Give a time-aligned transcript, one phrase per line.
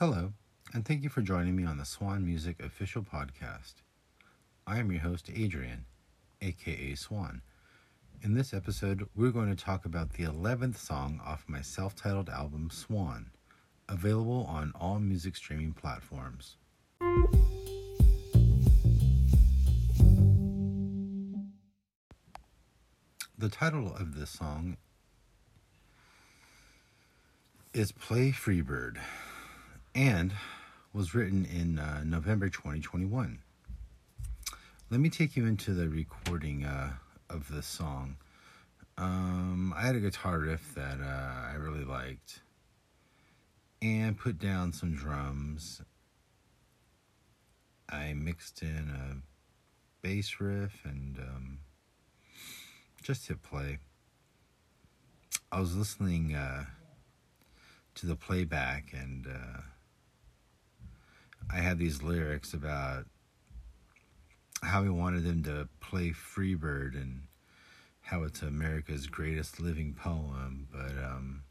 [0.00, 0.32] Hello,
[0.72, 3.74] and thank you for joining me on the Swan Music official podcast.
[4.66, 5.84] I am your host, Adrian,
[6.40, 7.42] aka Swan.
[8.22, 12.30] In this episode, we're going to talk about the 11th song off my self titled
[12.30, 13.26] album, Swan,
[13.90, 16.56] available on all music streaming platforms.
[23.36, 24.78] The title of this song
[27.74, 28.96] is Play Freebird
[29.94, 30.32] and
[30.92, 33.38] was written in uh, November 2021.
[34.90, 36.92] Let me take you into the recording uh,
[37.28, 38.16] of the song.
[38.98, 42.40] Um, I had a guitar riff that uh, I really liked
[43.82, 45.80] and put down some drums.
[47.88, 51.58] I mixed in a bass riff and um,
[53.02, 53.78] just hit play.
[55.50, 56.64] I was listening uh,
[57.96, 59.60] to the playback and uh,
[61.52, 63.06] I had these lyrics about
[64.62, 67.22] how he wanted them to play Freebird and
[68.02, 71.42] how it's America's greatest living poem, but um,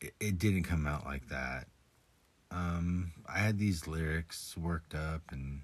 [0.00, 1.66] it, it didn't come out like that.
[2.50, 5.62] Um, I had these lyrics worked up and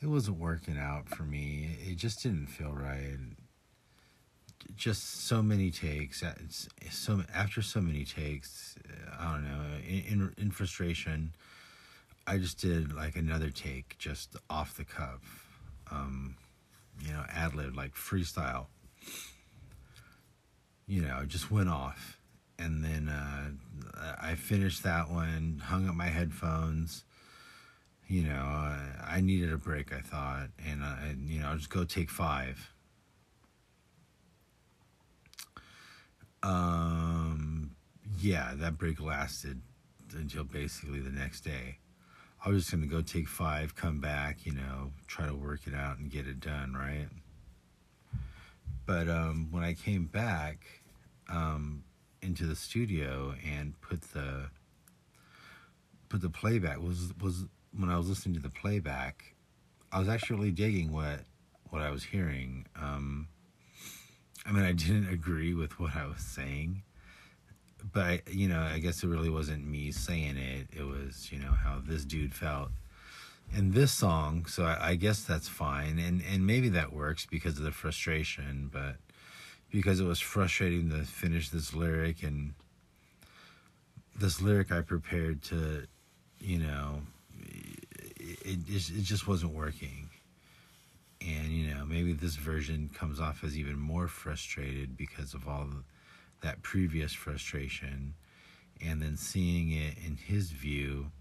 [0.00, 1.76] it wasn't working out for me.
[1.86, 3.18] It just didn't feel right.
[4.76, 6.22] Just so many takes.
[6.90, 8.76] So after so many takes,
[9.18, 9.62] I don't know.
[9.86, 11.34] In in, frustration,
[12.26, 15.20] I just did like another take, just off the cuff,
[15.90, 16.36] um,
[17.00, 18.66] you know, ad lib, like freestyle.
[20.86, 22.18] You know, just went off,
[22.58, 23.50] and then uh,
[24.20, 27.04] I finished that one, hung up my headphones.
[28.08, 29.92] You know, uh, I needed a break.
[29.92, 32.72] I thought, and I, you know, I'll just go take five.
[36.42, 37.72] Um,
[38.18, 39.60] yeah, that break lasted
[40.14, 41.78] until basically the next day.
[42.44, 45.60] I was just going to go take five, come back, you know, try to work
[45.66, 47.08] it out and get it done, right?
[48.84, 50.64] But um, when I came back
[51.28, 51.84] um,
[52.20, 54.48] into the studio and put the
[56.08, 57.46] put the playback was was
[57.78, 59.34] when I was listening to the playback,
[59.92, 61.20] I was actually digging what
[61.70, 62.66] what I was hearing.
[62.76, 63.28] Um,
[64.44, 66.82] I mean, I didn't agree with what I was saying,
[67.92, 70.66] but I, you know, I guess it really wasn't me saying it.
[70.76, 72.70] It was, you know, how this dude felt
[73.54, 74.46] in this song.
[74.46, 78.68] So I, I, guess that's fine, and and maybe that works because of the frustration.
[78.72, 78.96] But
[79.70, 82.54] because it was frustrating to finish this lyric and
[84.18, 85.86] this lyric I prepared to,
[86.40, 87.02] you know,
[87.38, 90.08] it it it just wasn't working.
[91.92, 95.68] Maybe this version comes off as even more frustrated because of all
[96.40, 98.14] that previous frustration.
[98.80, 101.12] And then seeing it in his view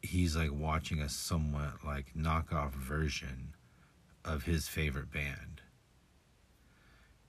[0.00, 3.54] he's like watching a somewhat like knockoff version
[4.24, 5.62] of his favorite band.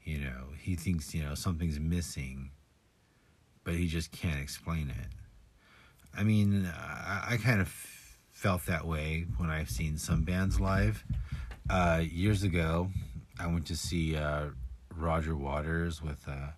[0.04, 2.52] You know he thinks you know something's missing
[3.64, 5.08] but he just can't explain it.
[6.16, 7.95] I mean i, I kind of
[8.36, 11.04] felt that way when i've seen some bands live
[11.70, 12.90] uh, years ago
[13.40, 14.46] i went to see uh,
[14.98, 16.52] Roger Waters with uh,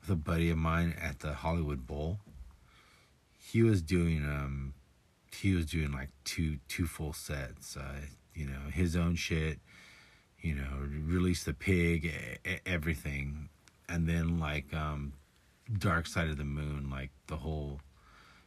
[0.00, 2.18] with a buddy of mine at the Hollywood Bowl.
[3.38, 4.74] He was doing um
[5.32, 7.76] he was doing like two two full sets.
[7.76, 8.00] Uh,
[8.34, 9.58] you know his own shit.
[10.40, 12.14] You know, release the pig,
[12.64, 13.48] everything,
[13.88, 15.14] and then like um,
[15.78, 17.80] Dark Side of the Moon, like the whole,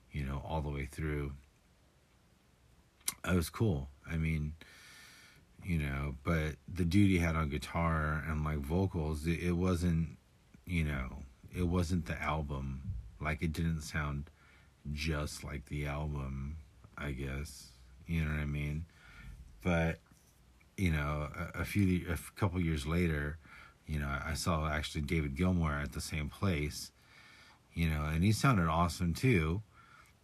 [0.09, 1.33] you know, all the way through.
[3.27, 3.89] It was cool.
[4.09, 4.53] I mean,
[5.63, 10.17] you know but the dude he had on guitar and like vocals it, it wasn't
[10.65, 11.17] you know
[11.55, 12.81] it wasn't the album.
[13.19, 14.29] Like it didn't sound
[14.91, 16.57] just like the album
[16.97, 17.67] i guess.
[18.07, 18.85] You know what i mean?
[19.63, 19.99] But
[20.77, 23.37] you know a, a few a couple years later
[23.85, 26.91] you know i saw actually david gilmour at the same place
[27.73, 29.61] you know and he sounded awesome too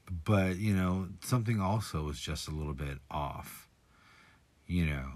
[0.09, 3.67] but you know something also was just a little bit off
[4.65, 5.11] you know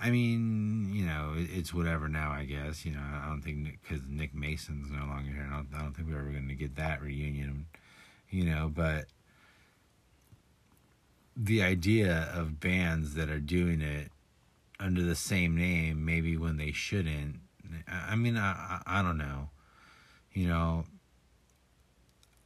[0.00, 2.30] I mean, you know, it's whatever now.
[2.30, 3.00] I guess you know.
[3.00, 5.48] I don't think because Nick, Mason's no longer here.
[5.50, 7.66] I don't, I don't think we're ever going to get that reunion.
[8.30, 9.06] You know, but
[11.36, 14.12] the idea of bands that are doing it
[14.78, 17.40] under the same name, maybe when they shouldn't.
[17.88, 19.50] I mean, I I don't know.
[20.32, 20.84] You know,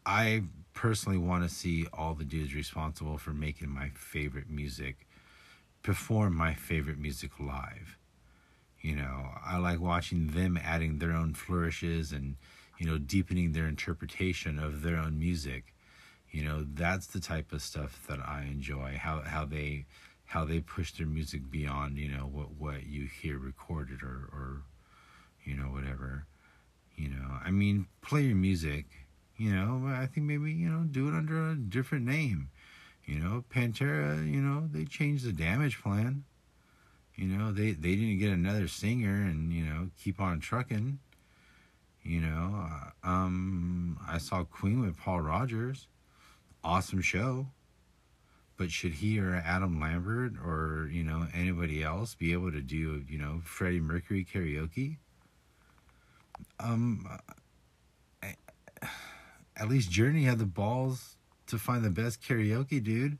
[0.06, 0.44] I
[0.75, 5.07] personally want to see all the dudes responsible for making my favorite music
[5.83, 7.97] perform my favorite music live.
[8.81, 12.37] You know, I like watching them adding their own flourishes and
[12.79, 15.75] you know, deepening their interpretation of their own music.
[16.31, 18.99] You know, that's the type of stuff that I enjoy.
[19.01, 19.87] How how they
[20.25, 24.63] how they push their music beyond, you know, what what you hear recorded or or
[25.45, 26.27] you know, whatever.
[26.97, 28.87] You know, I mean, play your music,
[29.37, 32.50] you know, I think maybe, you know, do it under a different name.
[33.05, 36.23] You know, Pantera, you know, they changed the Damageplan.
[37.17, 40.99] You know, they, they didn't get another singer and, you know, keep on trucking.
[42.02, 45.87] You know, uh, um, I saw Queen with Paul Rodgers.
[46.64, 47.49] Awesome show.
[48.56, 53.05] But should he or Adam Lambert or, you know, anybody else be able to do,
[53.08, 54.99] you know, Freddie Mercury karaoke?
[56.61, 57.08] Um,
[59.62, 61.14] at least Journey had the balls
[61.47, 63.17] to find the best karaoke dude.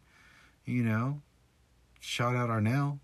[0.65, 1.21] You know,
[2.01, 2.99] shout out Arnel.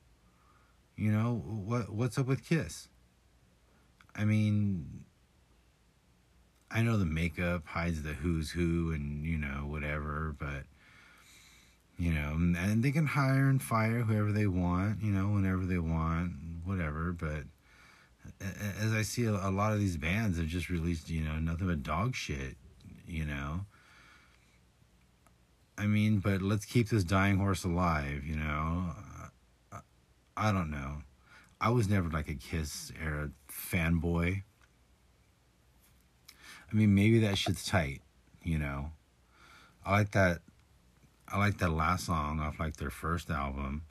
[0.97, 1.89] You know what?
[1.91, 2.89] What's up with Kiss?
[4.17, 5.05] I mean,
[6.69, 10.65] I know the makeup hides the who's who and you know whatever, but
[11.97, 15.79] you know, and they can hire and fire whoever they want, you know, whenever they
[15.79, 16.33] want,
[16.65, 17.13] whatever.
[17.13, 17.45] But
[18.81, 21.85] as I see a lot of these bands have just released, you know, nothing but
[21.85, 22.57] dog shit,
[23.09, 23.61] you know.
[25.77, 28.95] I mean, but let's keep this dying horse alive, you know.
[30.37, 30.99] I don't know.
[31.61, 34.43] I was never like a Kiss era fanboy.
[36.71, 38.03] I mean, maybe that shit's tight,
[38.43, 38.91] you know.
[39.85, 40.41] I like that.
[41.27, 43.83] I like that last song off like their first album.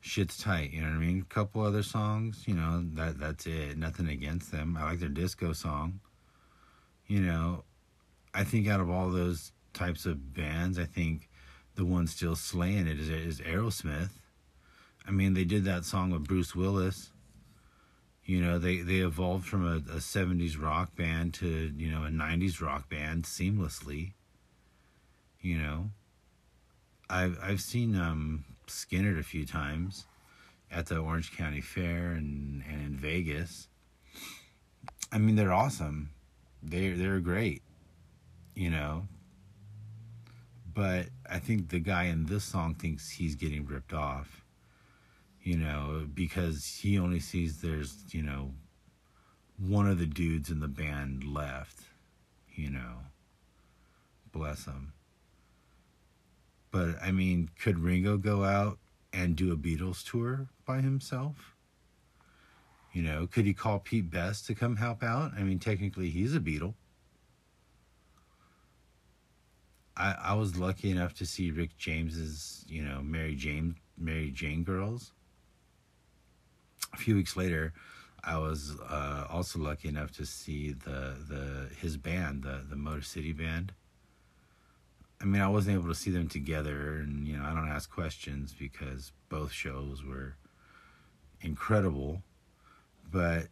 [0.00, 1.20] Shit's tight, you know what I mean.
[1.20, 2.84] A couple other songs, you know.
[2.94, 3.76] That that's it.
[3.78, 4.76] Nothing against them.
[4.78, 6.00] I like their disco song.
[7.06, 7.64] You know,
[8.36, 11.30] I think out of all those types of bands, I think
[11.74, 14.10] the one still slaying it is, is Aerosmith.
[15.08, 17.12] I mean, they did that song with Bruce Willis.
[18.26, 22.08] You know, they, they evolved from a, a 70s rock band to, you know, a
[22.08, 24.12] 90s rock band seamlessly.
[25.40, 25.90] You know,
[27.08, 30.04] I've, I've seen um, Skynyrd a few times
[30.70, 33.68] at the Orange County Fair and, and in Vegas.
[35.10, 36.10] I mean, they're awesome.
[36.62, 37.62] They're, they're great,
[38.56, 39.06] you know.
[40.74, 44.42] But I think the guy in this song thinks he's getting ripped off
[45.46, 48.50] you know, because he only sees there's, you know,
[49.60, 51.82] one of the dudes in the band left,
[52.52, 52.96] you know.
[54.32, 54.92] Bless him.
[56.72, 58.78] But I mean, could Ringo go out
[59.12, 61.54] and do a Beatles tour by himself?
[62.92, 65.30] You know, could he call Pete Best to come help out?
[65.38, 66.74] I mean, technically, he's a Beatle.
[69.96, 74.64] I I was lucky enough to see Rick James's, you know, Mary Jane Mary Jane
[74.64, 75.12] Girls
[76.92, 77.72] a few weeks later,
[78.24, 83.02] I was uh, also lucky enough to see the the his band, the the Motor
[83.02, 83.72] City Band.
[85.20, 87.90] I mean, I wasn't able to see them together, and you know, I don't ask
[87.90, 90.36] questions because both shows were
[91.40, 92.22] incredible.
[93.10, 93.48] But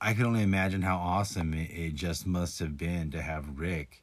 [0.00, 4.02] I can only imagine how awesome it, it just must have been to have Rick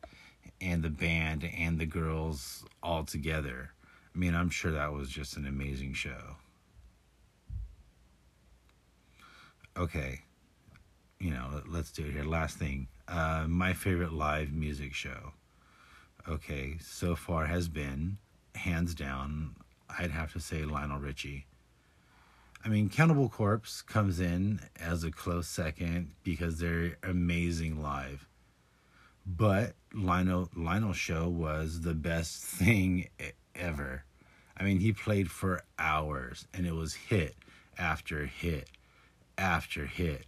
[0.61, 3.71] and the band and the girls all together.
[4.15, 6.37] I mean, I'm sure that was just an amazing show.
[9.77, 10.21] okay,
[11.19, 12.23] you know, let's do it here.
[12.23, 15.33] Last thing, uh, my favorite live music show.
[16.27, 18.17] Okay, so far has been
[18.55, 19.55] hands down.
[19.97, 21.45] I'd have to say Lionel Richie.
[22.65, 28.25] I mean, Cannibal Corpse comes in as a close second because they're amazing live.
[29.25, 33.09] But Lionel Lionel show was the best thing
[33.55, 34.03] ever.
[34.57, 37.35] I mean, he played for hours and it was hit
[37.77, 38.69] after hit
[39.37, 40.25] after hit.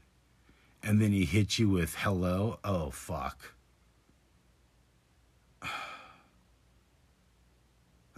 [0.84, 2.60] And then he hit you with hello.
[2.64, 3.54] Oh, fuck.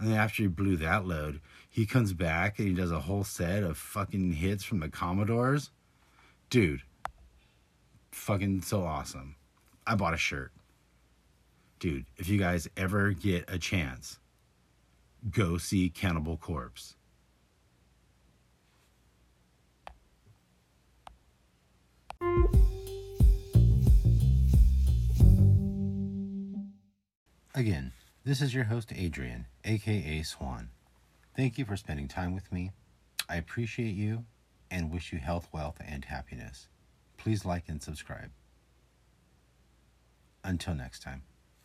[0.00, 3.24] And then after he blew that load, he comes back and he does a whole
[3.24, 5.72] set of fucking hits from the Commodores.
[6.50, 6.82] Dude,
[8.12, 9.34] fucking so awesome.
[9.88, 10.52] I bought a shirt.
[11.78, 14.18] Dude, if you guys ever get a chance,
[15.30, 16.96] go see Cannibal Corpse.
[27.54, 27.92] Again,
[28.24, 30.70] this is your host, Adrian, aka Swan.
[31.36, 32.72] Thank you for spending time with me.
[33.28, 34.24] I appreciate you
[34.70, 36.68] and wish you health, wealth, and happiness.
[37.16, 38.30] Please like and subscribe.
[40.42, 41.22] Until next time.